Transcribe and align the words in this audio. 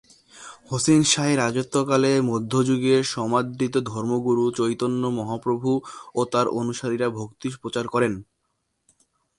হোসেন 0.69 1.01
শাহের 1.03 1.37
রাজত্বকালে 1.37 2.11
মধ্যযুগের 2.31 3.01
সমাদৃত 3.13 3.75
ধর্মগুরু 3.91 4.43
চৈতন্য 4.59 5.03
মহাপ্রভু 5.19 5.69
ও 6.15 6.21
তার 6.31 6.47
অনুসারীরা 6.59 7.07
ভক্তি 7.17 7.47
প্রচার 7.61 7.85
করেন। 7.93 8.13